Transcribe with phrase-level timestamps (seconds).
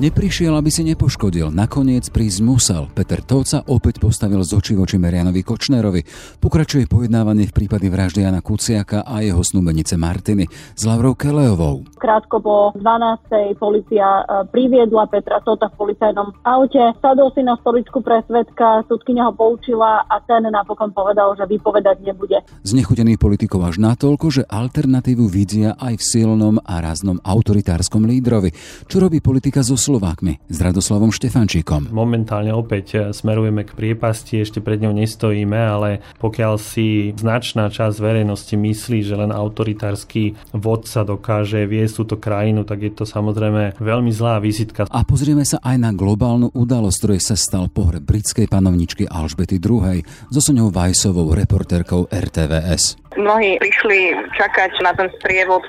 [0.00, 1.52] Neprišiel, aby si nepoškodil.
[1.52, 2.88] Nakoniec prísť musel.
[2.96, 6.00] Peter Tóca opäť postavil z očí voči Marianovi Kočnerovi.
[6.40, 11.84] Pokračuje pojednávanie v prípade vraždy Jana Kuciaka a jeho snúbenice Martiny s Lavrou Kelejovou.
[12.00, 13.60] Krátko po 12.
[13.60, 16.80] policia e, priviedla Petra Tóta v policajnom aute.
[17.04, 22.00] Sadol si na stoličku pre svetka, súdkynia ho poučila a ten napokon povedal, že vypovedať
[22.00, 22.40] nebude.
[22.64, 28.56] Znechutený politikov až natoľko, že alternatívu vidia aj v silnom a raznom autoritárskom lídrovi.
[28.88, 31.90] Čo robí politika zo Slovákmi s Radoslavom Štefančíkom.
[31.90, 37.98] Momentálne opäť e, smerujeme k priepasti, ešte pred ňou nestojíme, ale pokiaľ si značná časť
[37.98, 44.14] verejnosti myslí, že len autoritársky vodca dokáže viesť túto krajinu, tak je to samozrejme veľmi
[44.14, 44.86] zlá vizitka.
[44.86, 50.06] A pozrieme sa aj na globálnu udalosť, ktorej sa stal pohreb britskej panovničky Alžbety II.
[50.30, 53.09] so Soňou Vajsovou, reportérkou RTVS.
[53.18, 55.66] Mnohí prišli čakať na ten sprievod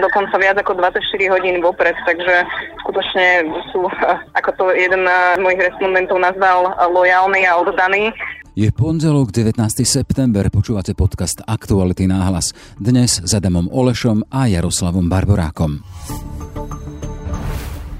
[0.00, 2.48] dokonca viac ako 24 hodín vopred, takže
[2.80, 3.84] skutočne sú,
[4.32, 8.08] ako to jeden z mojich respondentov nazval, lojálni a oddaní.
[8.58, 9.54] Je pondelok 19.
[9.86, 12.50] september, počúvate podcast Aktuality náhlas.
[12.74, 15.78] Dnes s Adamom Olešom a Jaroslavom Barborákom.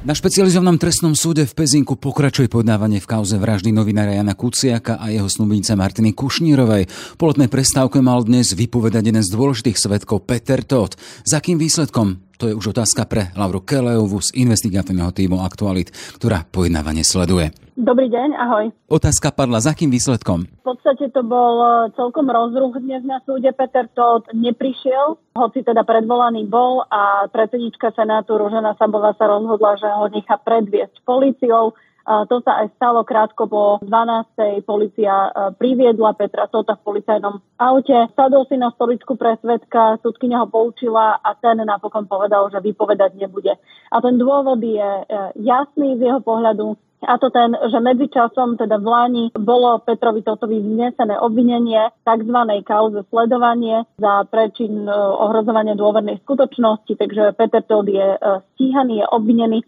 [0.08, 5.12] Na špecializovanom trestnom súde v Pezinku pokračuje podávanie v kauze vraždy novinára Jana Kuciaka a
[5.12, 6.88] jeho snubnice Martiny Kušnírovej.
[7.20, 10.96] Po letnej prestávke mal dnes vypovedať jeden z dôležitých svetkov Peter Todt.
[11.28, 12.24] Za kým výsledkom?
[12.40, 17.52] To je už otázka pre Lauru Kelejovu z investigatívneho týmu Aktualit, ktorá pojednávanie sleduje.
[17.78, 18.74] Dobrý deň, ahoj.
[18.90, 20.50] Otázka padla, za akým výsledkom?
[20.50, 23.54] V podstate to bol e, celkom rozruch dnes na súde.
[23.54, 29.86] Peter Todt neprišiel, hoci teda predvolaný bol a predsednička Senátu Ružena Sabová sa rozhodla, že
[29.94, 31.78] ho nechá predviesť policiou.
[32.08, 34.66] To sa aj stalo krátko po 12.
[34.66, 38.10] Polícia e, priviedla Petra Tota v policajnom aute.
[38.18, 43.14] Sadol si na stoličku pre svetka, súdkynia ho poučila a ten napokon povedal, že vypovedať
[43.14, 43.54] nebude.
[43.94, 45.04] A ten dôvod je e,
[45.46, 46.74] jasný z jeho pohľadu.
[47.06, 52.38] A to ten, že medzičasom, teda v Lani, bolo Petrovi Totovi vznesené obvinenie tzv.
[52.66, 58.18] kauze sledovanie za prečin e, ohrozovania dôvernej skutočnosti, takže Peter Todt je e,
[58.54, 59.58] stíhaný, je obvinený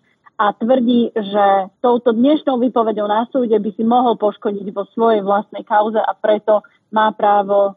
[0.41, 1.47] a tvrdí, že
[1.85, 6.65] touto dnešnou výpovedou na súde by si mohol poškodiť vo svojej vlastnej kauze a preto
[6.91, 7.73] má právo e,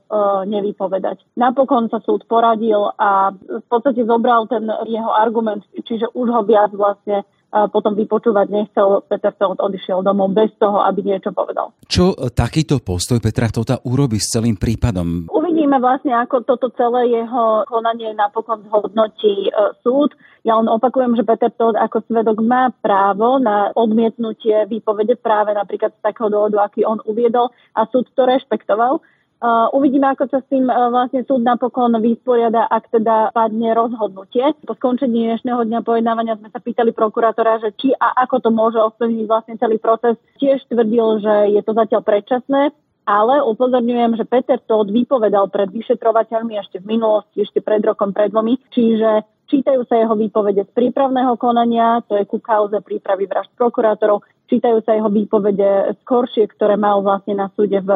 [0.49, 1.21] nevypovedať.
[1.37, 6.73] Napokon sa súd poradil a v podstate zobral ten jeho argument, čiže už ho viac
[6.73, 7.21] vlastne
[7.69, 11.69] potom vypočúvať nechcel, Peter Feld odišiel domov bez toho, aby niečo povedal.
[11.85, 15.29] Čo e, takýto postoj Petra Tota urobí s celým prípadom?
[15.29, 19.51] Uvidíme vlastne, ako toto celé jeho konanie napokon zhodnotí e,
[19.85, 20.17] súd.
[20.43, 25.95] Ja len opakujem, že Peter Todt ako svedok má právo na odmietnutie výpovede práve napríklad
[25.95, 28.99] z takého dôvodu, aký on uviedol a súd to rešpektoval.
[29.43, 34.55] Uh, uvidíme, ako sa s tým uh, vlastne súd napokon vysporiada, ak teda padne rozhodnutie.
[34.63, 38.79] Po skončení dnešného dňa pojednávania sme sa pýtali prokurátora, že či a ako to môže
[38.79, 40.15] ovplyvniť vlastne celý proces.
[40.39, 42.71] Tiež tvrdil, že je to zatiaľ predčasné,
[43.03, 48.31] ale upozorňujem, že Peter Todd vypovedal pred vyšetrovateľmi ešte v minulosti, ešte pred rokom, pred
[48.31, 53.51] dvomi, čiže čítajú sa jeho výpovede z prípravného konania, to je ku kauze prípravy vražd
[53.57, 57.89] prokurátorov, čítajú sa jeho výpovede skoršie, ktoré mal vlastne na súde v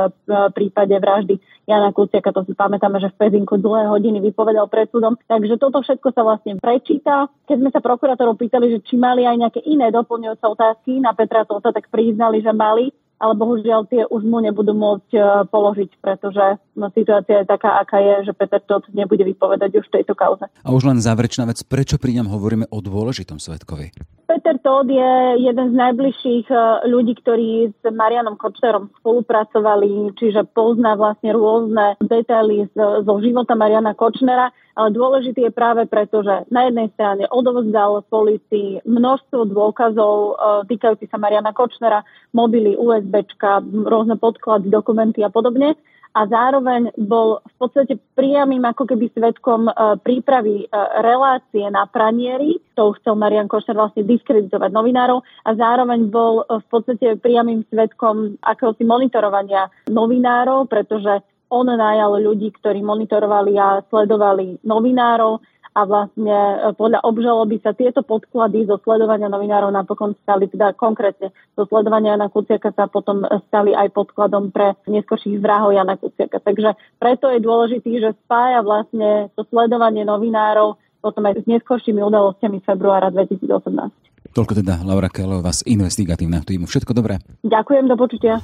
[0.56, 1.38] prípade vraždy
[1.68, 2.34] Jana Kuciaka.
[2.34, 5.19] To si pamätáme, že v Pezinku dlhé hodiny vypovedal pred súdom.
[5.28, 7.28] Takže toto všetko sa vlastne prečíta.
[7.46, 11.44] Keď sme sa prokurátorov pýtali, že či mali aj nejaké iné doplňujúce otázky na Petra
[11.44, 16.61] Tota, tak priznali, že mali ale bohužiaľ tie už mu nebudú môcť e, položiť, pretože
[16.78, 20.45] no, situácia je taká, aká je, že Peter Todt nebude vypovedať už tejto kauze.
[20.61, 24.16] A už len záverečná vec, prečo pri ňom hovoríme o dôležitom svetkovi?
[24.37, 30.93] Peter Todd je jeden z najbližších e, ľudí, ktorí s Marianom Kočnerom spolupracovali, čiže pozná
[30.93, 36.93] vlastne rôzne detaily zo života Mariana Kočnera ale dôležitý je práve preto, že na jednej
[36.93, 40.31] strane odovzdal policii množstvo dôkazov e,
[40.69, 45.73] týkajúci sa Mariana Kočnera, mobily, USBčka, rôzne podklady, dokumenty a podobne.
[46.16, 50.66] A zároveň bol v podstate priamým ako keby svetkom e, prípravy e,
[51.03, 52.58] relácie na pranieri.
[52.79, 58.85] To chcel Marian Kočner vlastne diskreditovať novinárov a zároveň bol v podstate priamým svetkom akéhosi
[58.87, 65.40] monitorovania novinárov, pretože on najal ľudí, ktorí monitorovali a sledovali novinárov
[65.78, 71.29] a vlastne e, podľa obžaloby sa tieto podklady zo sledovania novinárov napokon stali, teda konkrétne
[71.53, 76.41] zo sledovania Jana Kuciaka sa potom stali aj podkladom pre neskôrších vrahov Jana Kuciaka.
[76.41, 82.58] Takže preto je dôležitý, že spája vlastne to sledovanie novinárov potom aj s neskôršími udalosťami
[82.66, 84.34] februára 2018.
[84.34, 86.66] Toľko teda Laura Kelová z investigatívneho týmu.
[86.68, 87.22] Všetko dobré.
[87.46, 88.41] Ďakujem, do počutia.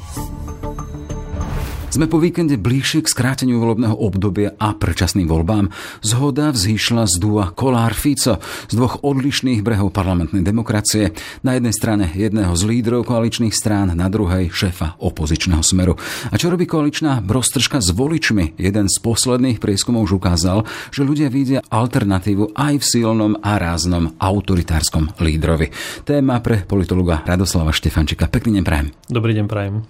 [1.94, 5.70] Sme po víkende bližšie k skráteniu volebného obdobia a predčasným voľbám.
[6.02, 11.14] Zhoda vzýšla z dua Kolár Fico z dvoch odlišných brehov parlamentnej demokracie.
[11.46, 15.94] Na jednej strane jedného z lídrov koaličných strán, na druhej šéfa opozičného smeru.
[16.34, 18.58] A čo robí koaličná roztržka s voličmi?
[18.58, 24.18] Jeden z posledných prieskumov už ukázal, že ľudia vidia alternatívu aj v silnom a ráznom
[24.18, 25.70] autoritárskom lídrovi.
[26.10, 28.26] Téma pre politologa Radoslava Štefančika.
[28.34, 28.88] Pekný deň prajem.
[29.14, 29.86] Dobrý deň prajem.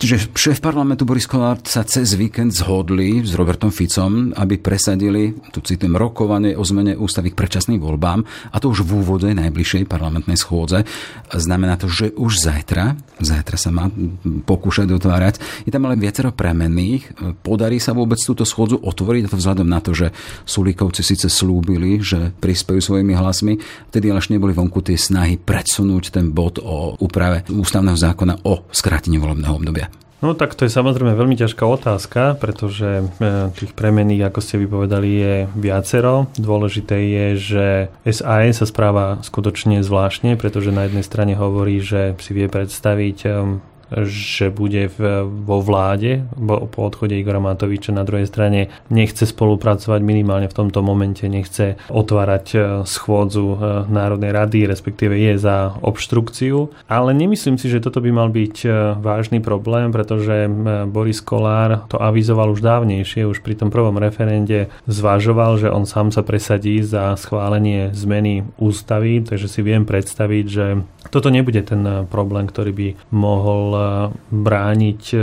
[0.00, 5.62] Čiže šéf parlamentu Boris Kolár sa cez víkend zhodli s Robertom Ficom, aby presadili, tu
[5.62, 10.34] citujem, rokovanie o zmene ústavy k predčasným voľbám, a to už v úvode najbližšej parlamentnej
[10.34, 10.82] schôdze.
[11.30, 13.86] Znamená to, že už zajtra, zajtra sa má
[14.42, 17.14] pokúšať dotvárať, je tam ale viacero premenných.
[17.46, 20.10] Podarí sa vôbec túto schôdzu otvoriť, a to vzhľadom na to, že
[20.50, 23.54] Sulíkovci síce slúbili, že prispejú svojimi hlasmi,
[23.94, 29.22] vtedy ale neboli vonku tie snahy predsunúť ten bod o úprave ústavného zákona o skrátení
[29.22, 30.09] volebného obdobia.
[30.20, 33.04] No tak to je samozrejme veľmi ťažká otázka, pretože e,
[33.56, 36.28] tých premených, ako ste vypovedali, je viacero.
[36.36, 37.66] Dôležité je, že
[38.04, 43.28] SAS sa správa skutočne zvláštne, pretože na jednej strane hovorí, že si vie predstaviť e,
[44.06, 47.90] že bude v, vo vláde bo, po odchode Igora Matoviča.
[47.90, 53.56] Na druhej strane nechce spolupracovať minimálne v tomto momente, nechce otvárať e, schôdzu e,
[53.90, 56.70] Národnej rady, respektíve je za obštrukciu.
[56.86, 60.46] Ale nemyslím si, že toto by mal byť e, vážny problém, pretože
[60.86, 66.14] Boris Kolár to avizoval už dávnejšie, už pri tom prvom referende zvažoval, že on sám
[66.14, 70.66] sa presadí za schválenie zmeny ústavy, takže si viem predstaviť, že
[71.10, 73.62] toto nebude ten problém, ktorý by mohol
[74.30, 75.18] brániť e,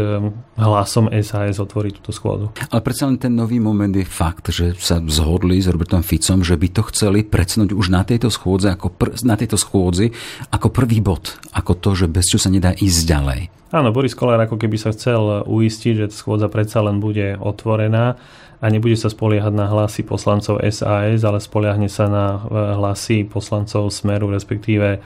[0.59, 2.51] hlasom SAS otvoriť túto schôdu.
[2.69, 6.59] Ale predsa len ten nový moment je fakt, že sa zhodli s Robertom Ficom, že
[6.59, 10.11] by to chceli predsnúť už na tejto schôdze ako pr- na tejto schôdzi
[10.51, 13.41] ako prvý bod, ako to, že bez čo sa nedá ísť ďalej.
[13.67, 18.15] Áno, Boris Kolár ako keby sa chcel uistiť, že schôdza predsa len bude otvorená
[18.57, 22.25] a nebude sa spoliehať na hlasy poslancov SAS, ale spoliahne sa na
[22.79, 25.03] hlasy poslancov Smeru, respektíve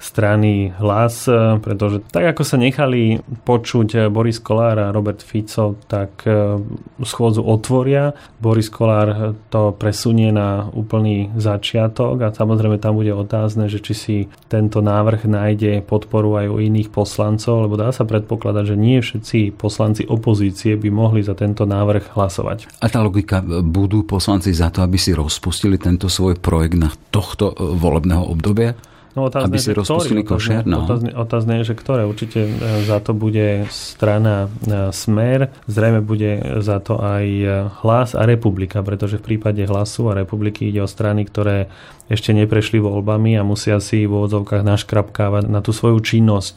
[0.00, 5.76] strany hlas, e, pretože tak ako sa nechali počuť e, Boris Kolár a Robert Fico,
[5.84, 6.56] tak e,
[7.04, 8.16] schôdzu otvoria.
[8.40, 14.16] Boris Kolár to presunie na úplný začiatok a samozrejme tam bude otázne, že či si
[14.48, 19.60] tento návrh nájde podporu aj u iných poslancov, lebo dá sa predpokladať, že nie všetci
[19.60, 22.80] poslanci opozície by mohli za tento návrh hlasovať.
[22.80, 27.52] A tá logika, budú poslanci za to, aby si rozpustili tento svoj projekt na tohto
[27.52, 28.72] volebného obdobia?
[29.18, 30.62] No, otázne, aby si rozpustili košer.
[30.62, 30.86] No.
[30.86, 32.06] Otázne, otázne je, že ktoré.
[32.06, 32.50] Určite e,
[32.86, 37.46] za to bude strana e, Smer, zrejme bude za to aj e,
[37.82, 41.66] Hlas a Republika, pretože v prípade Hlasu a Republiky ide o strany, ktoré
[42.06, 46.56] ešte neprešli voľbami a musia si v úvodzovkách naškrapkávať na tú svoju činnosť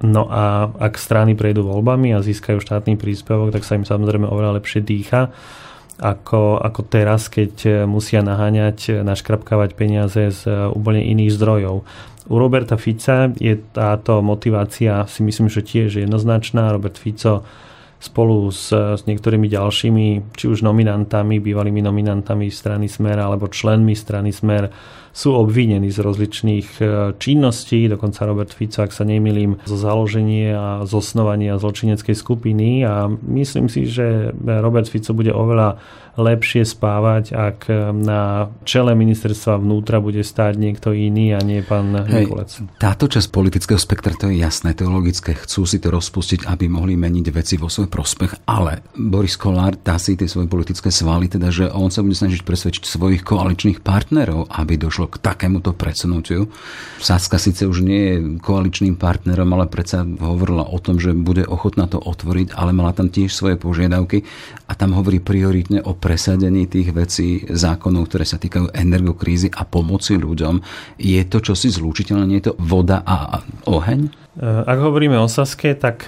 [0.00, 4.56] No a ak strany prejdú voľbami a získajú štátny príspevok, tak sa im samozrejme oveľa
[4.56, 5.28] lepšie dýcha
[6.00, 11.84] ako, ako teraz, keď e, musia naháňať, e, naškrapkávať peniaze z e, úplne iných zdrojov.
[12.32, 16.72] U Roberta Fica je táto motivácia si myslím, že tiež jednoznačná.
[16.72, 17.44] Robert Fico
[18.00, 24.32] spolu s, s niektorými ďalšími, či už nominantami, bývalými nominantami strany Smer alebo členmi strany
[24.32, 24.72] Smer
[25.10, 26.82] sú obvinení z rozličných e,
[27.18, 33.66] činností, dokonca Robert Fico, ak sa nemýlim, zo založenia a zosnovania zločineckej skupiny a myslím
[33.66, 35.78] si, že Robert Fico bude oveľa
[36.18, 37.58] lepšie spávať, ak
[37.94, 42.60] na čele ministerstva vnútra bude stáť niekto iný a nie pán Nikolec.
[42.76, 45.32] Táto časť politického spektra, to je jasné, to je logické.
[45.32, 49.96] Chcú si to rozpustiť, aby mohli meniť veci vo svoj prospech, ale Boris Kolár dá
[49.96, 54.50] si tie svoje politické svaly, teda že on sa bude snažiť presvedčiť svojich koaličných partnerov,
[54.50, 56.52] aby došlo došlo k takémuto predsunutiu.
[57.00, 61.88] Saska síce už nie je koaličným partnerom, ale predsa hovorila o tom, že bude ochotná
[61.88, 64.28] to otvoriť, ale mala tam tiež svoje požiadavky
[64.68, 70.20] a tam hovorí prioritne o presadení tých vecí, zákonov, ktoré sa týkajú energokrízy a pomoci
[70.20, 70.60] ľuďom.
[71.00, 72.24] Je to čosi zlúčiteľné?
[72.28, 74.12] Nie je to voda a oheň?
[74.40, 76.04] Ak hovoríme o Saske, tak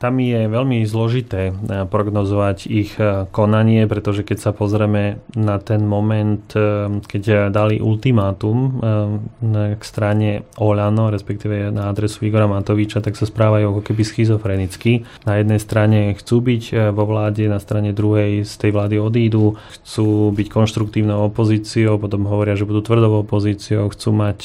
[0.00, 5.84] tam je veľmi zložité eh, prognozovať ich eh, konanie, pretože keď sa pozrieme na ten
[5.84, 8.80] moment, eh, keď dali ultimátum
[9.76, 15.04] k strane Olano, respektíve na adresu Igora Matoviča, tak sa správajú ako keby schizofrenicky.
[15.28, 20.32] Na jednej strane chcú byť vo vláde, na strane druhej z tej vlády odídu, chcú
[20.32, 24.38] byť konštruktívnou opozíciou, potom hovoria, že budú tvrdou opozíciou, chcú mať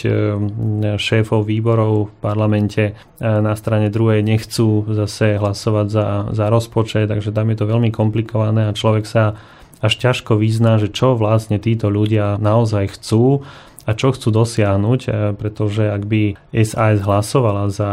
[0.99, 2.83] šéfov výborov v parlamente,
[3.21, 8.65] na strane druhej nechcú zase hlasovať za, za rozpočet, takže tam je to veľmi komplikované
[8.65, 9.37] a človek sa
[9.85, 13.45] až ťažko vyzná, že čo vlastne títo ľudia naozaj chcú
[13.85, 15.01] a čo chcú dosiahnuť,
[15.37, 17.91] pretože ak by SAS hlasovala za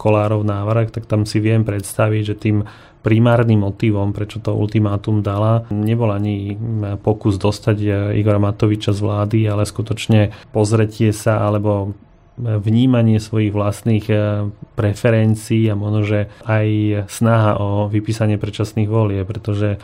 [0.00, 2.64] Kolárov návrh, tak tam si viem predstaviť, že tým
[3.02, 6.56] primárnym motivom, prečo to ultimátum dala, nebol ani
[7.02, 7.76] pokus dostať
[8.14, 11.92] Igora Matoviča z vlády, ale skutočne pozretie sa alebo
[12.40, 16.68] vnímanie svojich vlastných eh, preferencií a možno, že aj
[17.12, 19.76] snaha o vypísanie predčasných volie, pretože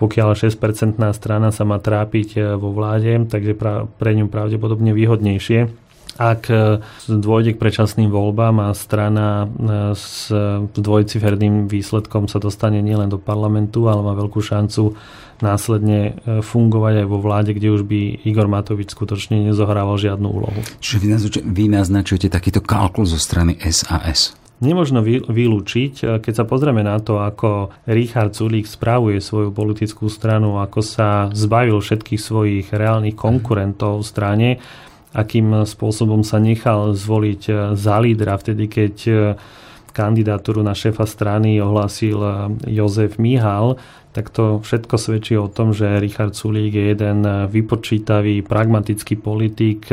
[0.00, 3.52] pokiaľ 6-percentná strana sa má trápiť eh, vo vláde, takže
[4.00, 5.89] pre ňu pravdepodobne výhodnejšie
[6.20, 10.28] ak e, dôjde k predčasným voľbám a strana e, s
[10.76, 15.00] dvojciferným výsledkom sa dostane nielen do parlamentu, ale má veľkú šancu
[15.40, 20.60] následne e, fungovať aj vo vláde, kde už by Igor Matovič skutočne nezohrával žiadnu úlohu.
[20.84, 21.00] Čiže
[21.40, 24.36] vy naznačujete takýto kalkul zo strany SAS?
[24.60, 30.84] Nemožno vylúčiť, keď sa pozrieme na to, ako Richard Sulík správuje svoju politickú stranu, ako
[30.84, 34.48] sa zbavil všetkých svojich reálnych konkurentov v strane,
[35.10, 39.16] akým spôsobom sa nechal zvoliť eh, za lídra vtedy, keď eh,
[39.90, 42.34] kandidatúru na šéfa strany ohlásil eh,
[42.70, 43.74] Jozef Mihal,
[44.10, 49.86] tak to všetko svedčí o tom, že Richard Sulík je jeden vypočítavý, pragmatický politik,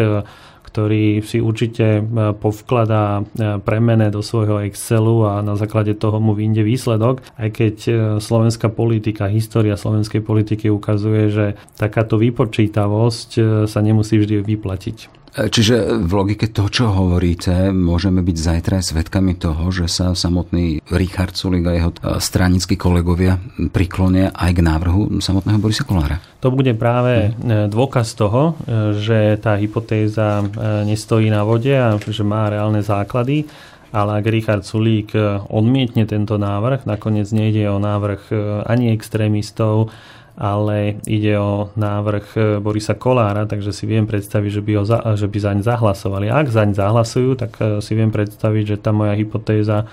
[0.67, 2.03] ktorý si určite
[2.38, 3.24] povkladá
[3.63, 7.75] premene do svojho Excelu a na základe toho mu vyjde výsledok, aj keď
[8.19, 11.45] slovenská politika, história slovenskej politiky ukazuje, že
[11.79, 13.29] takáto vypočítavosť
[13.65, 15.26] sa nemusí vždy vyplatiť.
[15.38, 20.82] Čiže v logike toho, čo hovoríte, môžeme byť zajtra aj svetkami toho, že sa samotný
[20.89, 23.38] Richard Sulik a jeho e, stranickí kolegovia
[23.70, 26.17] priklonia aj k návrhu samotného Borisa Kolára.
[26.41, 27.70] To bude práve hm.
[27.70, 30.41] dôkaz toho, e, že tá hypotéza
[30.89, 33.46] nestojí na vode a že má reálne základy.
[33.88, 35.15] Ale ak Richard Sulík
[35.48, 38.36] odmietne tento návrh, nakoniec nejde o návrh
[38.67, 39.96] ani extrémistov,
[40.38, 45.01] ale ide o návrh e, Borisa Kolára, takže si viem predstaviť, že by, ho za,
[45.17, 46.29] že by zaň zahlasovali.
[46.29, 49.86] Ak zaň zahlasujú, tak e, si viem predstaviť, že tá moja hypotéza e,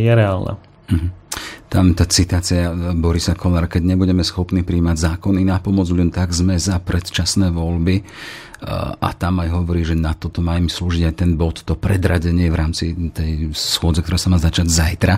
[0.00, 0.56] je reálna.
[0.88, 1.10] Mm-hmm.
[1.70, 6.58] Tam tá citácia Borisa Kolára, keď nebudeme schopní príjmať zákony na pomoc ľuďom, tak sme
[6.58, 8.02] za predčasné voľby
[8.60, 12.52] a tam aj hovorí, že na toto má im slúžiť aj ten bod, to predradenie
[12.52, 15.14] v rámci tej schôdze, ktorá sa má začať zajtra.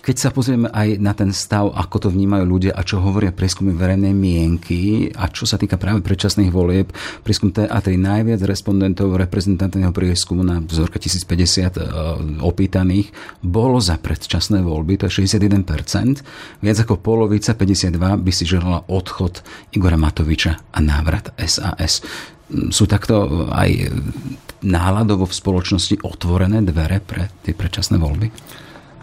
[0.00, 3.76] Keď sa pozrieme aj na ten stav, ako to vnímajú ľudia a čo hovoria prieskumy
[3.76, 6.88] verejnej mienky a čo sa týka práve predčasných volieb,
[7.20, 13.12] prieskum TA3 najviac respondentov reprezentantného prieskumu na vzorka 1050 opýtaných
[13.44, 16.64] bolo za predčasné voľby, to je 61%.
[16.64, 19.44] Viac ako polovica, 52, by si želala odchod
[19.76, 22.00] Igora Matoviča a návrat SAS
[22.70, 23.92] sú takto aj
[24.62, 28.28] náladovo v spoločnosti otvorené dvere pre tie predčasné voľby?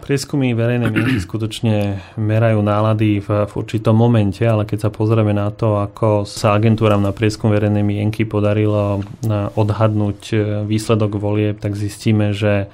[0.00, 5.54] Prieskumy verejnej mienky skutočne merajú nálady v, v určitom momente, ale keď sa pozrieme na
[5.54, 9.04] to, ako sa agentúram na prieskum verejnej mienky podarilo
[9.54, 10.34] odhadnúť
[10.66, 12.66] výsledok volieb, tak zistíme, že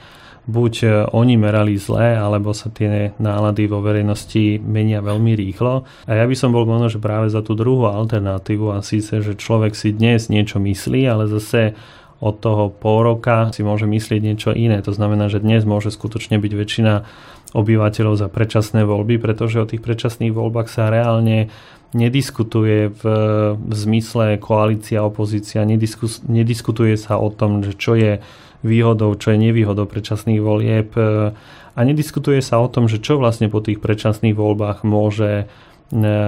[0.47, 5.83] buď e, oni merali zle, alebo sa tie nálady vo verejnosti menia veľmi rýchlo.
[6.07, 9.35] A ja by som bol možno, že práve za tú druhú alternatívu a síce, že
[9.35, 11.75] človek si dnes niečo myslí, ale zase
[12.17, 14.81] od toho pol roka si môže myslieť niečo iné.
[14.81, 16.95] To znamená, že dnes môže skutočne byť väčšina
[17.53, 21.53] obyvateľov za predčasné voľby, pretože o tých predčasných voľbách sa reálne
[21.95, 23.03] nediskutuje v,
[23.55, 28.19] v zmysle koalícia, opozícia, nediskus, nediskutuje sa o tom, že čo je
[28.67, 31.33] výhodou, čo je nevýhodou predčasných volieb e,
[31.77, 35.45] a nediskutuje sa o tom, že čo vlastne po tých predčasných voľbách môže e,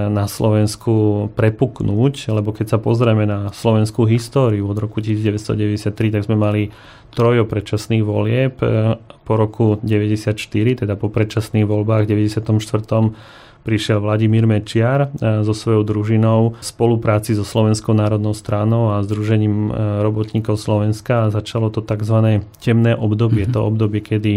[0.09, 6.37] na Slovensku prepuknúť, lebo keď sa pozrieme na slovenskú históriu od roku 1993, tak sme
[6.38, 6.71] mali
[7.11, 10.37] trojo predčasných volieb e, po roku 94,
[10.85, 12.47] teda po predčasných voľbách v 94
[13.62, 19.69] prišiel Vladimír Mečiar e, so svojou družinou v spolupráci so Slovenskou národnou stranou a Združením
[19.69, 19.71] e,
[20.03, 22.43] robotníkov Slovenska a začalo to tzv.
[22.62, 23.55] temné obdobie, mm-hmm.
[23.55, 24.33] to obdobie, kedy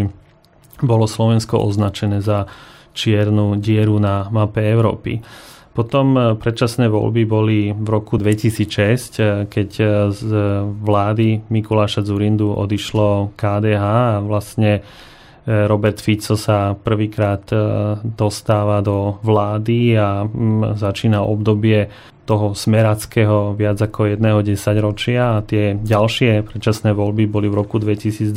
[0.82, 2.50] bolo Slovensko označené za
[2.92, 5.24] čiernu dieru na mape Európy.
[5.72, 9.70] Potom e, predčasné voľby boli v roku 2006, keď
[10.12, 10.22] z
[10.68, 14.84] vlády Mikuláša Zurindu odišlo KDH a vlastne
[15.68, 17.58] Robert Fico sa prvýkrát e,
[18.04, 21.92] dostáva do vlády a mm, začína obdobie
[22.24, 28.32] toho smerackého viac ako jedného desaťročia a tie ďalšie predčasné voľby boli v roku 2012,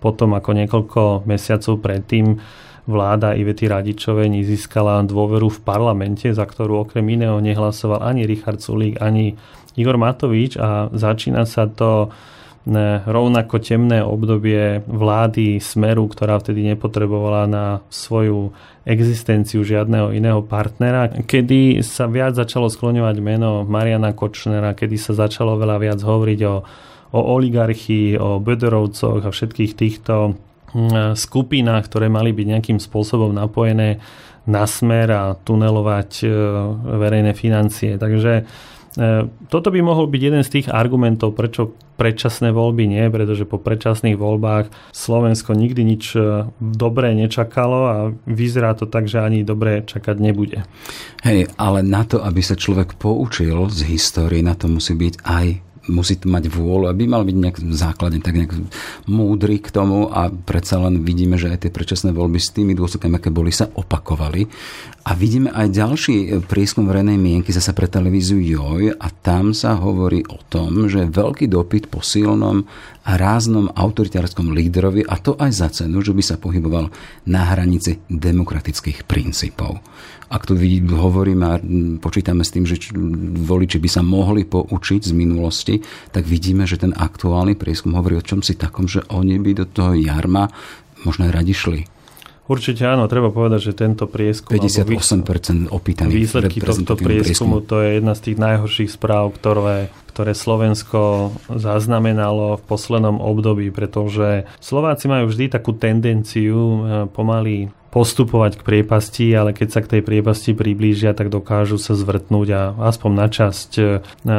[0.00, 2.40] potom ako niekoľko mesiacov predtým
[2.86, 9.02] vláda Ivety Radičovej nezískala dôveru v parlamente, za ktorú okrem iného nehlasoval ani Richard Sulík,
[9.02, 9.34] ani
[9.76, 12.08] Igor Matovič a začína sa to
[13.06, 18.50] rovnako temné obdobie vlády Smeru, ktorá vtedy nepotrebovala na svoju
[18.82, 25.54] existenciu žiadneho iného partnera, kedy sa viac začalo skloňovať meno Mariana Kočnera, kedy sa začalo
[25.54, 26.54] veľa viac hovoriť o,
[27.14, 30.34] o oligarchii, o Böderovcoch a všetkých týchto
[31.14, 34.02] skupinách, ktoré mali byť nejakým spôsobom napojené
[34.46, 36.26] na smer a tunelovať e,
[37.02, 37.98] verejné financie.
[37.98, 38.44] Takže e,
[39.52, 44.16] toto by mohol byť jeden z tých argumentov, prečo predčasné voľby nie, pretože po predčasných
[44.16, 47.96] voľbách Slovensko nikdy nič e, dobré nečakalo a
[48.28, 50.64] vyzerá to tak, že ani dobré čakať nebude.
[51.24, 55.46] Hej, ale na to, aby sa človek poučil z histórie, na to musí byť aj
[55.88, 58.54] musí mať vôľu, aby mal byť nejak základne tak nejak
[59.06, 63.18] múdry k tomu a predsa len vidíme, že aj tie predčasné voľby s tými dôsledkami,
[63.18, 64.46] aké boli, sa opakovali.
[65.06, 70.26] A vidíme aj ďalší prieskum verejnej mienky zase pre televíziu JOJ a tam sa hovorí
[70.26, 72.66] o tom, že veľký dopyt po silnom
[73.06, 76.90] a ráznom autoritárskom líderovi a to aj za cenu, že by sa pohyboval
[77.30, 79.78] na hranici demokratických princípov.
[80.26, 80.58] Ak tu
[80.90, 81.62] hovoríme a
[82.02, 82.78] počítame s tým, že
[83.46, 85.78] voliči by sa mohli poučiť z minulosti,
[86.10, 89.66] tak vidíme, že ten aktuálny prieskum hovorí o čom si takom, že oni by do
[89.70, 90.50] toho jarma
[91.06, 91.82] možno aj radi šli.
[92.46, 94.54] Určite áno, treba povedať, že tento prieskum...
[94.54, 96.14] 58% opýtaných.
[96.14, 102.64] Výsledky tohto prieskumu, to je jedna z tých najhorších správ, ktoré, ktoré Slovensko zaznamenalo v
[102.64, 106.78] poslednom období, pretože Slováci majú vždy takú tendenciu e,
[107.12, 112.48] pomaly postupovať k priepasti, ale keď sa k tej priepasti priblížia, tak dokážu sa zvrtnúť
[112.52, 113.84] a aspoň na časť e,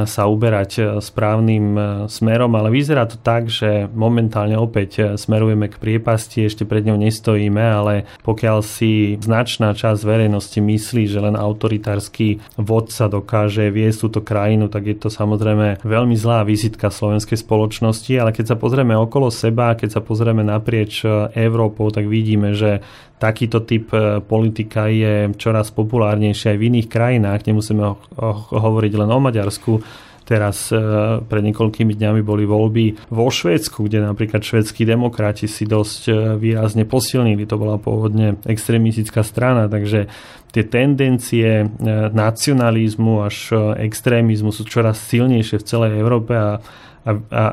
[0.06, 1.74] sa uberať e, správnym
[2.06, 7.62] smerom, ale vyzerá to tak, že momentálne opäť smerujeme k priepasti, ešte pred ňou nestojíme,
[7.62, 14.70] ale pokiaľ si značná časť verejnosti myslí, že len autoritársky vodca dokáže viesť túto krajinu,
[14.70, 19.76] tak je to samozrejme veľmi zlá vizitka slovenskej spoločnosti, ale keď sa pozrieme okolo seba,
[19.76, 21.04] keď sa pozrieme naprieč
[21.36, 22.80] Európou, tak vidíme, že
[23.18, 27.50] takýto typ e, politika je čoraz populárnejší aj v iných krajinách.
[27.50, 29.82] Nemusíme ho, ho, hovoriť len o Maďarsku.
[30.28, 30.78] Teraz e,
[31.24, 36.86] pred niekoľkými dňami boli voľby vo Švédsku, kde napríklad švedskí demokrati si dosť e, výrazne
[36.86, 37.50] posilnili.
[37.50, 40.12] To bola pôvodne extrémistická strana, takže
[40.52, 41.66] tie tendencie e,
[42.12, 43.56] nacionalizmu až e,
[43.88, 46.60] extrémizmu sú čoraz silnejšie v celej Európe a
[47.08, 47.46] a, a,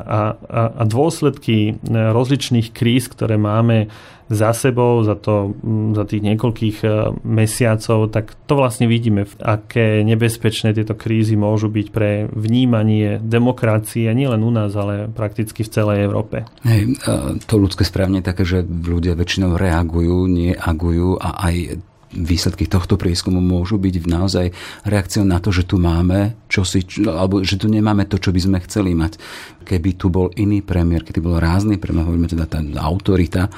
[0.51, 1.73] a, a dôsledky e,
[2.11, 3.87] rozličných kríz, ktoré máme
[4.27, 5.53] za sebou za, to,
[5.93, 6.81] za tých niekoľkých
[7.29, 14.41] mesiacov, tak to vlastne vidíme, aké nebezpečné tieto krízy môžu byť pre vnímanie demokracie nielen
[14.41, 16.49] u nás, ale prakticky v celej Európe.
[16.65, 16.97] Hej,
[17.45, 23.43] to ľudské správne je také, že ľudia väčšinou reagujú, neagujú a aj výsledky tohto prieskumu
[23.43, 24.47] môžu byť naozaj
[24.87, 28.59] reakciou na to, že tu máme čosi, alebo že tu nemáme to, čo by sme
[28.65, 29.19] chceli mať.
[29.67, 33.51] Keby tu bol iný premiér, keby bol rázny premiér, hovoríme teda tá autorita,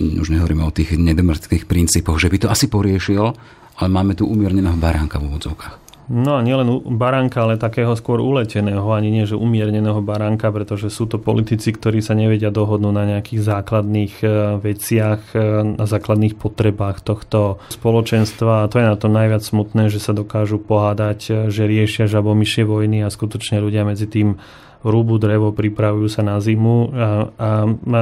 [0.00, 3.32] už nehovoríme o tých nedemokratických princípoch, že by to asi poriešil,
[3.80, 5.79] ale máme tu umierneného baránka v úvodzovkách.
[6.10, 11.06] No a nielen baránka, ale takého skôr uleteného, ani nie, že umierneného baránka, pretože sú
[11.06, 14.26] to politici, ktorí sa nevedia dohodnúť na nejakých základných e,
[14.58, 18.66] veciach, e, na základných potrebách tohto spoločenstva.
[18.66, 22.66] A to je na to najviac smutné, že sa dokážu pohádať, e, že riešia žabomyšie
[22.66, 24.42] vojny a skutočne ľudia medzi tým
[24.80, 28.00] rúbu drevo, pripravujú sa na zimu a, a, a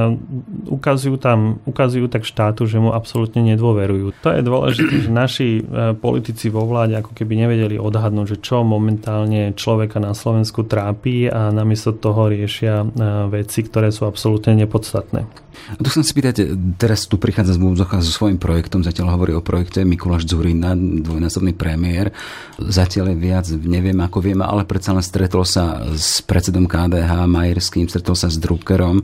[0.71, 4.15] ukazujú, tam, ukazujú tak štátu, že mu absolútne nedôverujú.
[4.23, 8.63] To je dôležité, že naši e, politici vo vláde ako keby nevedeli odhadnúť, že čo
[8.63, 12.87] momentálne človeka na Slovensku trápi a namiesto toho riešia e,
[13.27, 15.49] veci, ktoré sú absolútne nepodstatné.
[15.69, 19.43] A tu chcem spýtať, teraz tu prichádza z Múzocha so svojím projektom, zatiaľ hovorí o
[19.43, 22.15] projekte Mikuláš Zurina, dvojnásobný premiér.
[22.57, 28.13] Zatiaľ viac, neviem ako vieme, ale predsa len stretol sa s predsedom KDH Majerským, stretol
[28.13, 29.01] sa s Druckerom,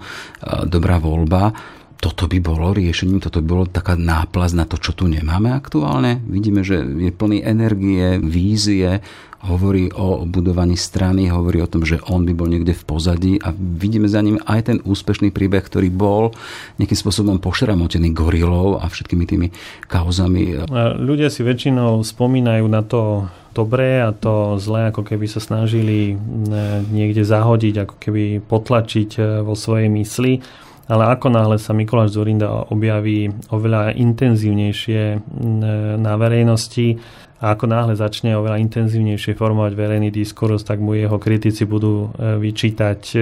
[0.70, 1.50] dobrá voľba
[1.96, 6.22] toto by bolo riešením, toto by bolo taká náplaz na to, čo tu nemáme aktuálne.
[6.28, 9.02] Vidíme, že je plný energie, vízie,
[9.42, 13.54] hovorí o budovaní strany, hovorí o tom, že on by bol niekde v pozadí a
[13.58, 16.34] vidíme za ním aj ten úspešný príbeh, ktorý bol
[16.78, 19.48] nejakým spôsobom pošramotený gorilou a všetkými tými
[19.90, 20.66] kauzami.
[21.02, 26.16] Ľudia si väčšinou spomínajú na to dobré a to zlé, ako keby sa snažili e,
[26.92, 30.44] niekde zahodiť, ako keby potlačiť e, vo svojej mysli.
[30.86, 35.18] Ale ako náhle sa Mikuláš Zurinda objaví oveľa intenzívnejšie e,
[35.96, 37.00] na verejnosti,
[37.46, 42.42] a ako náhle začne oveľa intenzívnejšie formovať verejný diskurs, tak mu jeho kritici budú e,
[42.42, 43.18] vyčítať e,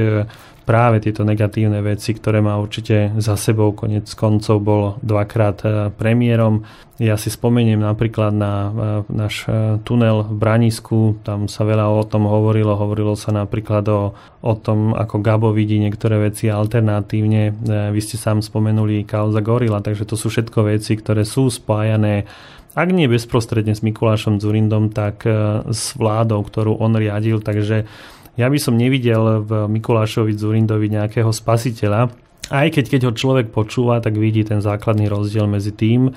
[0.64, 3.76] práve tieto negatívne veci, ktoré má určite za sebou.
[3.76, 6.64] Konec koncov bol dvakrát e, premiérom.
[7.04, 8.72] Ja si spomeniem napríklad na
[9.12, 9.50] náš
[9.84, 12.80] tunel v Branisku, tam sa veľa o tom hovorilo.
[12.80, 17.50] Hovorilo sa napríklad o, o tom, ako Gabo vidí niektoré veci alternatívne.
[17.92, 22.30] Vy ste sám spomenuli kauza Gorila, takže to sú všetko veci, ktoré sú spájané
[22.74, 27.38] ak nie bezprostredne s Mikulášom Zurindom, tak e, s vládou, ktorú on riadil.
[27.38, 27.86] Takže
[28.34, 32.10] ja by som nevidel v Mikulášovi Zurindovi nejakého spasiteľa.
[32.50, 36.10] Aj keď, keď ho človek počúva, tak vidí ten základný rozdiel medzi tým,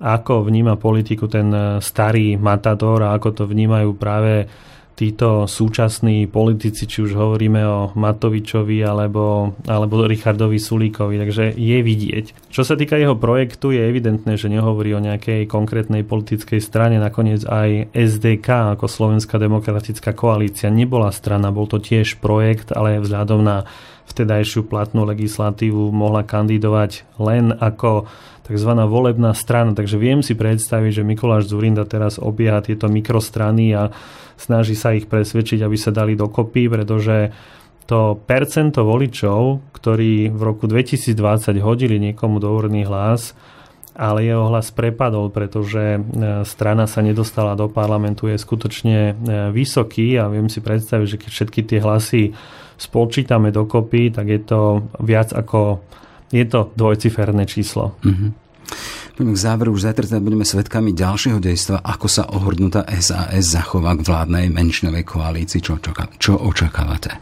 [0.00, 4.48] ako vníma politiku ten e, starý matador a ako to vnímajú práve
[4.98, 12.50] títo súčasní politici, či už hovoríme o Matovičovi alebo, alebo Richardovi Sulíkovi, takže je vidieť.
[12.50, 17.46] Čo sa týka jeho projektu, je evidentné, že nehovorí o nejakej konkrétnej politickej strane, nakoniec
[17.46, 23.70] aj SDK ako Slovenská demokratická koalícia nebola strana, bol to tiež projekt, ale vzhľadom na
[24.10, 28.08] vtedajšiu platnú legislatívu mohla kandidovať len ako
[28.48, 28.70] tzv.
[28.88, 29.76] volebná strana.
[29.76, 33.92] Takže viem si predstaviť, že Mikuláš Zurinda teraz obieha tieto mikrostrany a
[34.38, 37.34] snaží sa ich presvedčiť, aby sa dali dokopy, pretože
[37.88, 43.34] to percento voličov, ktorí v roku 2020 hodili niekomu dovorný hlas,
[43.98, 46.00] ale jeho hlas prepadol, pretože e,
[46.46, 49.12] strana sa nedostala do parlamentu, je skutočne e,
[49.50, 52.22] vysoký a viem si predstaviť, že keď všetky tie hlasy
[52.78, 55.82] spočítame dokopy, tak je to viac ako
[56.30, 57.96] je to dvojciferné číslo.
[58.04, 58.47] Mm-hmm.
[59.18, 64.06] K záveru, už zajtra teda budeme svedkami ďalšieho dejstva, ako sa ohrdnutá SAS zachová k
[64.06, 65.58] vládnej menšinovej koalícii.
[65.58, 65.90] Čo, čo,
[66.22, 67.18] čo očakávate?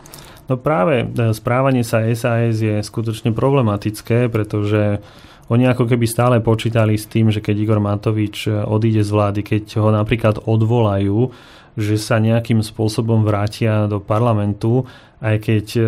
[0.47, 5.01] No práve e, správanie sa SAS je skutočne problematické, pretože
[5.49, 9.41] oni ako keby stále počítali s tým, že keď Igor Matovič e, odíde z vlády,
[9.43, 11.33] keď ho napríklad odvolajú,
[11.77, 14.89] že sa nejakým spôsobom vrátia do parlamentu,
[15.25, 15.83] aj keď e,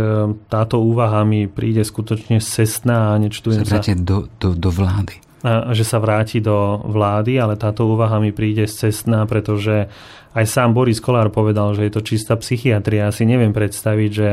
[0.48, 3.84] táto úvaha mi príde skutočne cestná a nečtujem sa.
[3.84, 5.27] Sa do, do, do vlády.
[5.46, 9.86] Že sa vráti do vlády, ale táto úvaha mi príde cestná, pretože
[10.34, 13.06] aj sám Boris Kolár povedal, že je to čistá psychiatria.
[13.06, 14.30] Ja si neviem predstaviť, že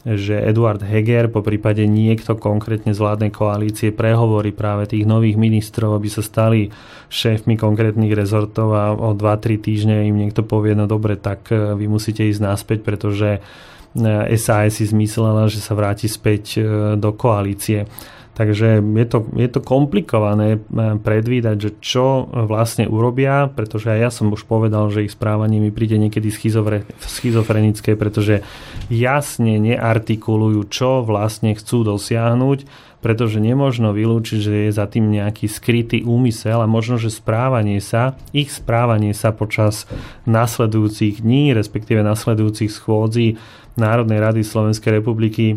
[0.00, 6.00] že Eduard Heger, po prípade niekto konkrétne z vládnej koalície prehovorí práve tých nových ministrov,
[6.00, 6.72] aby sa stali
[7.12, 11.84] šéfmi konkrétnych rezortov a o 2-3 týždne im niekto povie, no dobre, tak e, vy
[11.84, 13.44] musíte ísť naspäť, pretože
[14.40, 16.60] SAS e, si zmyslela, že sa vráti späť e,
[16.96, 17.84] do koalície.
[18.40, 24.08] Takže je to, je to komplikované eh, predvídať, že čo vlastne urobia, pretože aj ja
[24.08, 26.32] som už povedal, že ich správanie mi príde niekedy
[27.04, 28.40] schizofrenické, pretože
[28.88, 32.64] jasne neartikulujú, čo vlastne chcú dosiahnuť,
[33.04, 38.16] pretože nemožno vylúčiť, že je za tým nejaký skrytý úmysel a možno, že správanie sa,
[38.32, 39.84] ich správanie sa počas
[40.24, 43.36] nasledujúcich dní, respektíve nasledujúcich schôdzí
[43.76, 45.56] Národnej rady Slovenskej republiky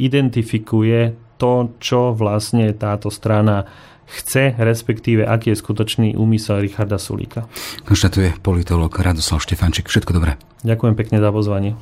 [0.00, 3.68] identifikuje to, čo vlastne táto strana
[4.06, 7.50] chce, respektíve aký je skutočný úmysel Richarda Sulíka.
[7.84, 9.90] Konštatuje politolog Radoslav Štefanček.
[9.90, 10.38] Všetko dobré.
[10.62, 11.74] Ďakujem pekne za pozvanie.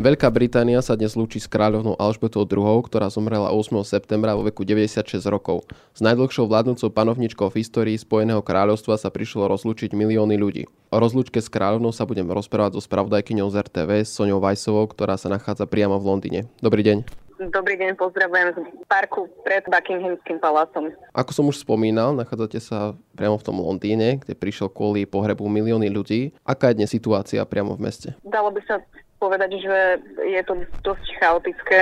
[0.00, 3.84] Veľká Británia sa dnes lúči s kráľovnou Alžbetou II, ktorá zomrela 8.
[3.84, 5.68] septembra vo veku 96 rokov.
[5.92, 10.64] S najdlhšou vládnúcou panovničkou v histórii Spojeného kráľovstva sa prišlo rozlúčiť milióny ľudí.
[10.88, 15.28] O rozlúčke s kráľovnou sa budem rozprávať so spravodajkyňou z RTV, Soňou Vajsovou, ktorá sa
[15.28, 16.40] nachádza priamo v Londýne.
[16.64, 17.04] Dobrý deň.
[17.52, 20.96] Dobrý deň, pozdravujem z parku pred Buckinghamským palácom.
[21.12, 25.92] Ako som už spomínal, nachádzate sa priamo v tom Londýne, kde prišiel kvôli pohrebu milióny
[25.92, 26.32] ľudí.
[26.48, 28.08] Aká je dnes situácia priamo v meste?
[28.24, 28.80] Dalo by sa
[29.20, 29.76] povedať, že
[30.24, 31.80] je to dosť chaotické.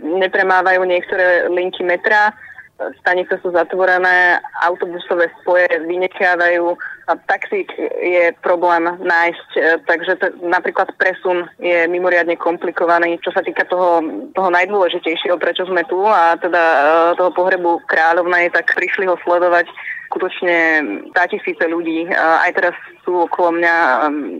[0.00, 2.30] Nepremávajú niektoré linky metra,
[3.00, 6.72] stanice sú zatvorené, autobusové spoje vynechávajú
[7.08, 7.68] a taxík
[8.00, 14.00] je problém nájsť, e, takže to, napríklad presun je mimoriadne komplikovaný, čo sa týka toho,
[14.32, 16.78] toho najdôležitejšieho, prečo sme tu a teda e,
[17.20, 19.68] toho pohrebu kráľovnej, tak prišli ho sledovať
[20.10, 20.56] skutočne
[21.14, 22.10] tá tisíce ľudí.
[22.10, 22.74] Aj teraz
[23.10, 23.74] sú okolo mňa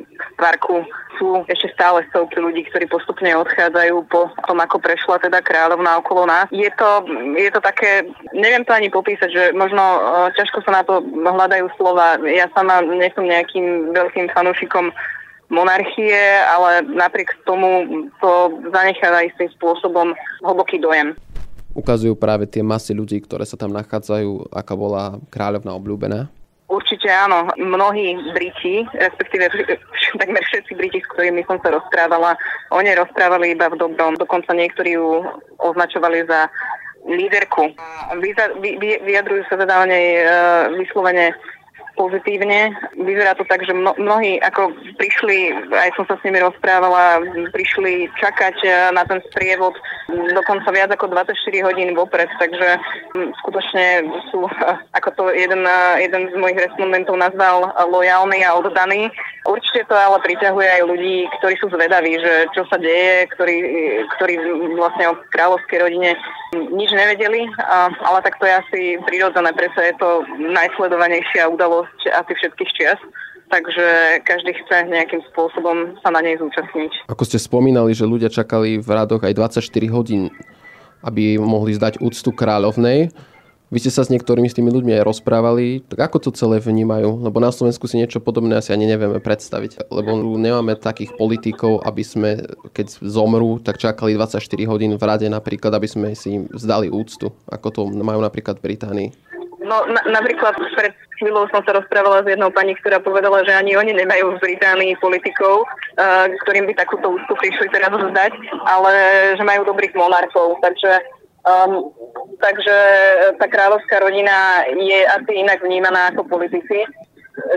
[0.07, 0.87] v parku
[1.19, 6.31] sú ešte stále stovky ľudí, ktorí postupne odchádzajú po tom, ako prešla teda kráľovná okolo
[6.31, 6.47] nás.
[6.55, 7.03] Je to,
[7.35, 9.83] je to také, neviem to ani popísať, že možno
[10.39, 12.23] ťažko sa na to hľadajú slova.
[12.23, 14.95] Ja sama nie som nejakým veľkým fanúšikom
[15.51, 20.15] monarchie, ale napriek tomu to zanecháva istým spôsobom
[20.47, 21.19] hlboký dojem
[21.71, 26.27] ukazujú práve tie masy ľudí, ktoré sa tam nachádzajú, aká bola kráľovná obľúbená?
[26.71, 27.51] Určite áno.
[27.59, 29.51] Mnohí Briti, respektíve
[30.23, 32.39] takmer všetci Briti, s ktorými som sa rozprávala,
[32.71, 34.15] oni rozprávali iba v dobrom.
[34.15, 35.27] Dokonca niektorí ju
[35.59, 36.47] označovali za
[37.11, 37.75] líderku.
[39.03, 40.25] Vyjadrujú sa teda o nej e,
[40.79, 41.35] vyslovene
[41.97, 42.75] pozitívne.
[42.99, 47.23] Vyzerá to tak, že mnohí ako prišli, aj som sa s nimi rozprávala,
[47.55, 49.75] prišli čakať e, na ten sprievod
[50.35, 52.79] dokonca viac ako 24 hodín vopred, takže
[53.43, 54.47] skutočne sú,
[54.99, 55.63] ako to jeden,
[56.01, 59.11] jeden z mojich respondentov nazval, lojálny a oddaný.
[59.47, 63.57] Určite to ale priťahuje aj ľudí, ktorí sú zvedaví, že čo sa deje, ktorí,
[64.19, 64.35] ktorí
[64.77, 66.13] vlastne o kráľovskej rodine
[66.71, 67.51] nič nevedeli,
[68.07, 73.01] ale tak to je asi prirodzené, preto je to najsledovanejšia udalosť asi všetkých čias
[73.51, 77.11] takže každý chce nejakým spôsobom sa na nej zúčastniť.
[77.11, 80.31] Ako ste spomínali, že ľudia čakali v radoch aj 24 hodín,
[81.03, 83.11] aby mohli zdať úctu kráľovnej.
[83.71, 87.23] Vy ste sa s niektorými s tými ľuďmi aj rozprávali, tak ako to celé vnímajú?
[87.23, 92.03] Lebo na Slovensku si niečo podobné asi ani nevieme predstaviť, lebo nemáme takých politikov, aby
[92.03, 92.31] sme,
[92.75, 97.31] keď zomrú, tak čakali 24 hodín v rade napríklad, aby sme si im zdali úctu,
[97.47, 99.09] ako to majú napríklad v Británii.
[99.63, 100.91] No na, napríklad pred
[101.23, 104.99] chvíľou som sa rozprávala s jednou pani, ktorá povedala, že ani oni nemajú v Británii
[104.99, 108.35] politikov, uh, ktorým by takúto úctu prišli teraz zdať,
[108.67, 108.93] ale
[109.39, 110.59] že majú dobrých monarchov.
[110.59, 111.89] Takže Um,
[112.37, 112.77] takže
[113.41, 116.85] tá kráľovská rodina je asi inak vnímaná ako politici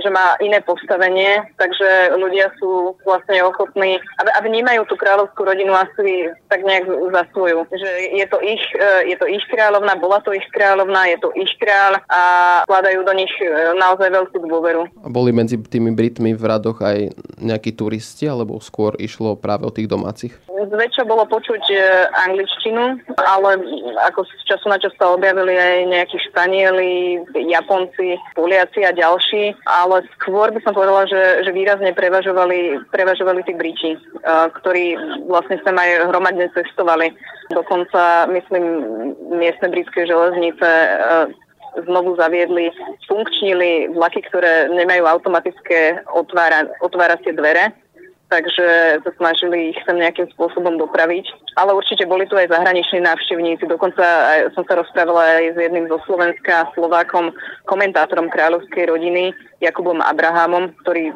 [0.02, 6.30] že má iné postavenie, takže ľudia sú vlastne ochotní a vnímajú tú kráľovskú rodinu asi
[6.50, 7.66] tak nejak za svoju.
[7.70, 11.30] Že je to ich, e, je to ich kráľovna, bola to ich kráľovna, je to
[11.38, 12.22] ich kráľ a
[12.68, 14.84] vkladajú do nich e, naozaj veľkú dôveru.
[15.04, 19.74] A boli medzi tými Britmi v radoch aj nejakí turisti, alebo skôr išlo práve o
[19.74, 20.34] tých domácich?
[20.48, 21.78] Zväčša bolo počuť e,
[22.30, 23.50] angličtinu, ale
[24.10, 30.04] ako z času na čas sa objavili aj nejakí Španieli, Japonci, Poliaci a ďalší ale
[30.20, 33.92] skôr by som povedala, že, že výrazne prevažovali, prevažovali tí Briti,
[34.60, 34.96] ktorí
[35.28, 37.16] vlastne sa aj hromadne cestovali.
[37.52, 38.64] Dokonca, myslím,
[39.40, 40.68] miestne britské železnice
[41.88, 42.70] znovu zaviedli,
[43.10, 47.74] funkčnili vlaky, ktoré nemajú automatické otvára, otváracie dvere,
[48.34, 48.66] takže
[49.06, 51.30] sa snažili ich sem nejakým spôsobom dopraviť.
[51.54, 53.70] Ale určite boli tu aj zahraniční návštevníci.
[53.70, 57.30] Dokonca aj, som sa rozprávala aj s jedným zo Slovenska, Slovákom,
[57.70, 61.14] komentátorom kráľovskej rodiny, Jakubom Abrahamom, ktorý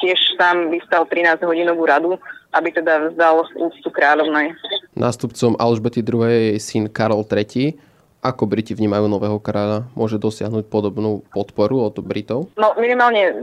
[0.00, 2.16] tiež sám vystal 13-hodinovú radu,
[2.56, 4.56] aby teda vzdal úctu kráľovnej.
[4.96, 7.76] Nástupcom Alžbety II je syn Karol III.
[8.24, 9.84] Ako Briti vnímajú nového kráľa?
[9.92, 12.48] Môže dosiahnuť podobnú podporu od Britov?
[12.56, 13.36] No minimálne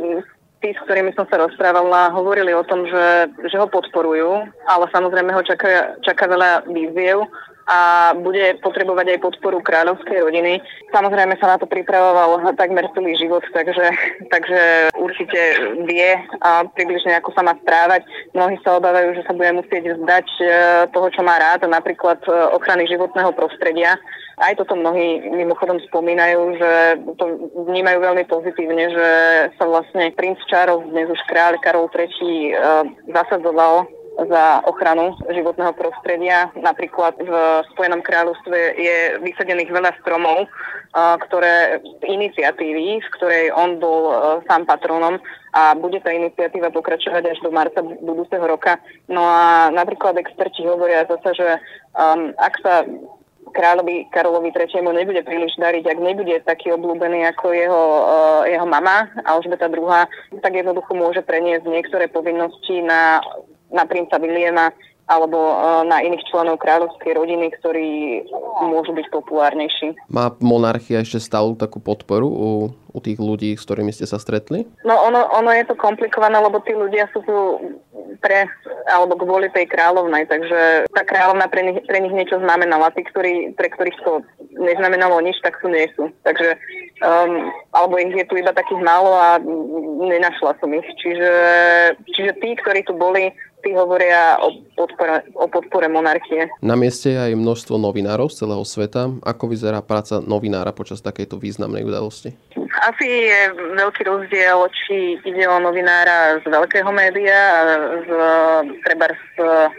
[0.62, 5.34] tí, s ktorými som sa rozprávala, hovorili o tom, že, že ho podporujú, ale samozrejme
[5.34, 7.26] ho čaká, čaká veľa výziev
[7.72, 10.60] a bude potrebovať aj podporu kráľovskej rodiny.
[10.92, 13.88] Samozrejme sa na to pripravoval takmer celý život, takže,
[14.28, 15.40] takže určite
[15.88, 16.12] vie
[16.44, 18.04] a približne ako sa má správať.
[18.36, 20.44] Mnohí sa obávajú, že sa bude musieť vzdať e,
[20.92, 23.96] toho, čo má rád, napríklad e, ochrany životného prostredia.
[24.36, 26.72] Aj toto mnohí mimochodom spomínajú, že
[27.16, 27.26] to
[27.72, 29.08] vnímajú veľmi pozitívne, že
[29.56, 32.52] sa vlastne princ Charles, dnes už kráľ Karol III, e,
[33.16, 33.88] zasadzoval
[34.20, 36.52] za ochranu životného prostredia.
[36.60, 37.34] Napríklad v
[37.74, 40.52] Spojenom kráľovstve je vysadených veľa stromov,
[40.92, 44.12] ktoré iniciatívy, v ktorej on bol
[44.46, 45.16] sám patronom
[45.56, 48.80] a bude tá iniciatíva pokračovať až do marca budúceho roka.
[49.08, 51.50] No a napríklad experti hovoria zase, že
[51.96, 52.74] um, ak sa
[53.52, 54.80] kráľovi Karolovi III.
[54.96, 60.08] nebude príliš dariť, ak nebude taký obľúbený ako jeho, uh, jeho mama Alžbeta II.,
[60.40, 63.20] tak jednoducho môže preniesť niektoré povinnosti na
[63.72, 64.72] na princa Williama
[65.12, 65.56] alebo e,
[65.92, 67.90] na iných členov kráľovskej rodiny, ktorí
[68.64, 69.98] môžu byť populárnejší.
[70.08, 74.64] Má monarchia ešte stále takú podporu u, u tých ľudí, s ktorými ste sa stretli?
[74.88, 77.36] No ono, ono je to komplikované, lebo tí ľudia sú tu
[78.22, 78.48] pre,
[78.88, 82.94] alebo kvôli tej kráľovnej, takže tá kráľovna pre nich, pre nich niečo znamenala.
[82.94, 84.22] Tí, ktorí, pre ktorých to
[84.56, 86.14] neznamenalo nič, tak tu nie sú.
[86.22, 86.56] Takže,
[87.02, 89.42] um, alebo ich je tu iba takých málo a
[90.06, 90.86] nenašla som ich.
[91.02, 91.32] Čiže,
[92.14, 96.50] čiže tí, ktorí tu boli, tí hovoria o podpore, o podpore monarchie.
[96.62, 99.14] Na mieste je aj množstvo novinárov z celého sveta.
[99.22, 102.34] Ako vyzerá práca novinára počas takejto významnej udalosti?
[102.82, 103.40] Asi je
[103.78, 107.40] veľký rozdiel, či ide o novinára z veľkého média,
[108.04, 108.10] z,
[108.82, 109.70] treba z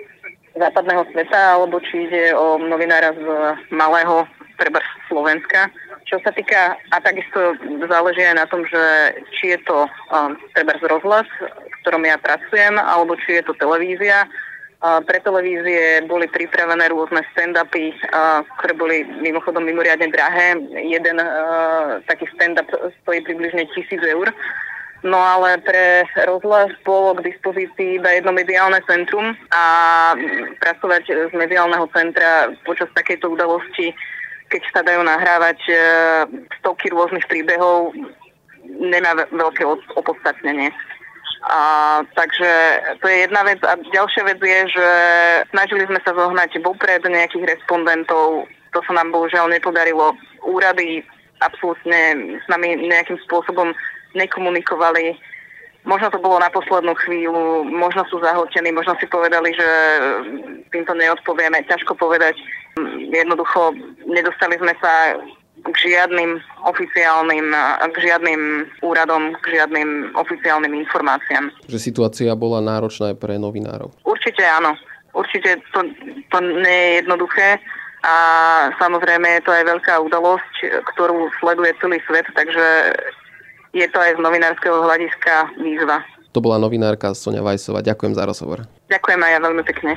[0.53, 3.25] západného sveta, alebo či ide o novinára z
[3.73, 4.29] malého,
[4.61, 5.73] treba z Slovenska.
[6.05, 7.57] Čo sa týka, a takisto
[7.89, 8.83] záleží aj na tom, že
[9.33, 11.25] či je to um, treba z rozhlas,
[11.83, 14.27] ktorom ja pracujem, alebo či je to televízia.
[14.83, 17.95] Pre televízie boli pripravené rôzne stand-upy,
[18.59, 20.59] ktoré boli mimochodom mimoriadne drahé.
[20.75, 21.23] Jeden
[22.11, 22.67] taký stand-up
[23.03, 24.35] stojí približne tisíc eur.
[25.07, 29.65] No ale pre rozhlas bolo k dispozícii iba jedno mediálne centrum a
[30.63, 33.91] pracovať z mediálneho centra počas takejto udalosti
[34.53, 35.75] keď sa dajú nahrávať e,
[36.61, 37.97] stovky rôznych príbehov,
[38.69, 39.65] nemá veľké
[39.97, 40.69] opodstatnenie.
[41.43, 41.61] A,
[42.15, 42.51] takže
[43.03, 43.59] to je jedna vec.
[43.67, 44.89] A ďalšia vec je, že
[45.51, 48.47] snažili sme sa zohnať vopred nejakých respondentov.
[48.73, 50.15] To sa nám bohužiaľ nepodarilo.
[50.47, 51.03] Úrady
[51.43, 53.75] absolútne s nami nejakým spôsobom
[54.15, 55.19] nekomunikovali.
[55.83, 59.69] Možno to bolo na poslednú chvíľu, možno sú zahltení, možno si povedali, že
[60.71, 61.67] týmto neodpovieme.
[61.67, 62.39] Ťažko povedať.
[63.11, 63.75] Jednoducho
[64.07, 65.19] nedostali sme sa
[65.63, 67.55] k žiadnym oficiálnym,
[67.91, 68.41] k žiadnym
[68.83, 71.55] úradom, k žiadnym oficiálnym informáciám.
[71.71, 73.95] Že situácia bola náročná aj pre novinárov?
[74.03, 74.75] Určite áno.
[75.13, 75.85] Určite to,
[76.33, 77.61] to nie je jednoduché
[78.03, 78.15] a
[78.81, 80.55] samozrejme je to aj veľká udalosť,
[80.95, 82.97] ktorú sleduje celý svet, takže
[83.77, 86.01] je to aj z novinárskeho hľadiska výzva.
[86.33, 87.85] To bola novinárka Sonia Vajsová.
[87.85, 88.65] Ďakujem za rozhovor.
[88.89, 89.93] Ďakujem aj ja veľmi pekne.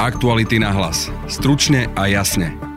[0.00, 1.12] Aktuality na hlas.
[1.28, 2.67] Stručne a jasne.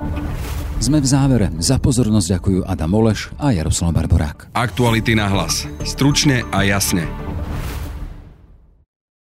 [0.81, 1.53] Sme v závere.
[1.61, 4.49] Za pozornosť ďakujú Adam Oleš a Jaroslav Barborák.
[4.57, 5.69] Aktuality na hlas.
[5.85, 7.05] Stručne a jasne.